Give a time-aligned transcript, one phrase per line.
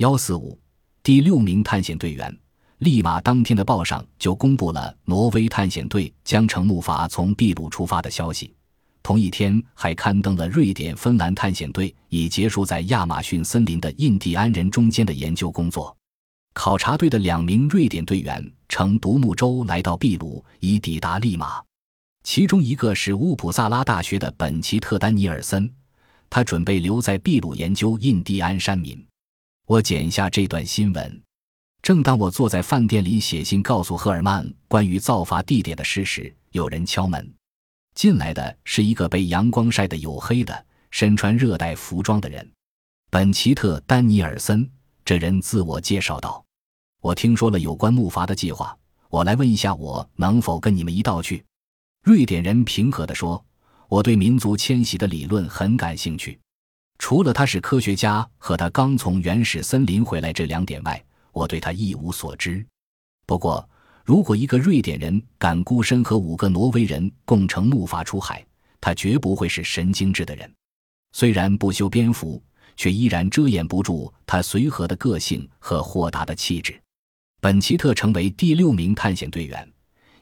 [0.00, 0.58] 幺四五
[1.02, 2.34] 第六名探险队员，
[2.78, 8.54] 利马当天的报上就公布了挪威探险队将乘木筏从秘鲁出发的消息。
[9.02, 15.94] 同一天，还刊登了瑞典、芬兰探险队已结束在亚马逊森林的印第安人中间的研究工作。
[16.54, 21.62] 考察队的两名瑞典队员乘独木舟来到秘鲁，以抵达利马。
[22.22, 25.70] 其中一个是乌普萨拉大学的本奇特·丹尼尔森，
[26.30, 28.98] 他准备留在秘鲁研究印第安山民。
[29.70, 31.22] 我剪下这段新闻。
[31.80, 37.32] 正当我坐在饭店里写信告诉赫尔曼关于造访地点的事时，有人敲门。
[37.94, 42.50] 进来的是一个被阳光晒得黝黑的、身穿热带服装的人，
[43.12, 44.68] 本奇特·丹尼尔森。
[45.04, 46.44] 这人自我介绍道
[47.00, 48.76] ：“我听说了有关木筏的计划，
[49.08, 51.44] 我来问一下，我能否跟你们一道去？”
[52.02, 53.44] 瑞典人平和地说
[53.86, 56.40] ：“我对民族迁徙的理论很感兴趣，
[57.00, 62.64] 除了他是科学家和他刚从原始森林回来这两点外，我对他一无所知。
[63.26, 63.66] 不过，
[64.04, 68.46] 如果一个瑞典人敢孤身和五个挪威人共乘木筏出海，
[68.82, 70.54] 他绝不会是神经质的人。
[71.12, 72.40] 虽然不修边幅，
[72.76, 76.78] 却依然遮掩不住他随和的个性和豁达的气质。
[77.40, 79.66] 本奇特成为第六名探险队员，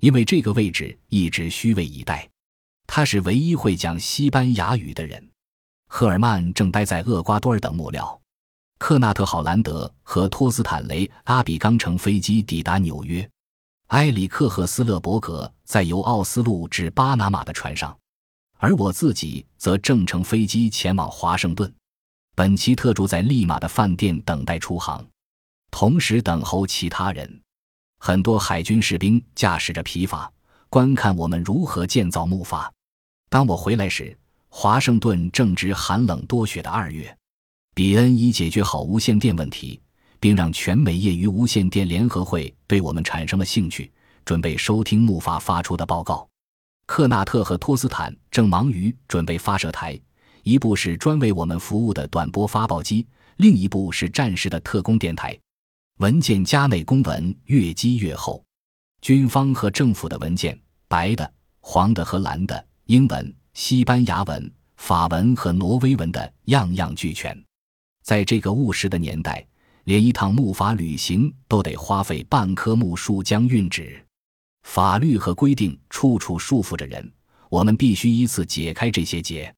[0.00, 2.28] 因为这个位置一直虚位以待。
[2.86, 5.26] 他是唯一会讲西班牙语的人。
[5.88, 8.18] 赫尔曼正待在厄瓜多尔等幕僚。
[8.78, 13.28] 克纳特·郝兰德和托斯坦·雷阿比刚乘飞机抵达纽约。
[13.88, 17.96] 埃里克和斯勒伯格在由奥斯陆至巴拿马的船上，
[18.58, 21.72] 而我自己则正乘飞机前往华盛顿。
[22.34, 25.02] 本奇特住在利马的饭店等待出航，
[25.70, 27.40] 同时等候其他人。
[27.98, 30.28] 很多海军士兵驾驶着皮筏，
[30.68, 32.68] 观看我们如何建造木筏。
[33.30, 34.18] 当我回来时，
[34.58, 37.14] 华盛顿正值寒冷多雪的二月。
[37.74, 39.78] 比恩已解决好无线电问题，
[40.18, 43.92] 并让全美业余无线电联合会对我们产生了兴趣，
[44.24, 46.26] 准备收听木筏发出的报告。
[46.86, 50.00] 克纳特和托斯坦正忙于准备发射台，
[50.42, 55.38] 一部是专为我们服务的短波发报机，另一部是战时的特工电台。
[55.98, 58.42] 文件夹内公文越积越厚，
[59.02, 60.58] 军方和政府的文件，
[60.88, 67.34] 白的、黄的和蓝的，英文、西班牙文、法文和挪威文的，样样俱全。
[68.02, 69.42] 在这个务实的年代，
[69.84, 73.98] 连一趟木筏旅行都得花费半棵木树将运纸，
[74.64, 77.10] 法律和规定处处束缚着人，
[77.48, 79.52] 我们必须依次解开这些结。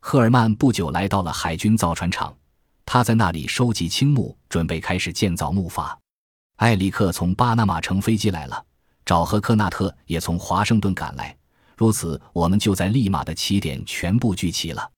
[0.00, 2.36] 赫尔曼不久来到了海军造船厂，
[2.84, 5.96] 他在那里收集青木，准备开始建造木筏。
[6.56, 8.66] 艾里克从巴拿马乘飞机来了，
[9.04, 11.36] 找和科纳特也从华盛顿赶来，
[11.76, 14.90] 如此，我们就在立马的起点全部聚齐了。